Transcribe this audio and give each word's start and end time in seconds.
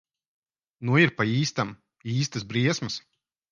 Nu 0.89 0.97
ir 1.01 1.13
pa 1.19 1.27
īstam. 1.35 1.75
Īstas 2.17 2.49
briesmas. 2.55 3.01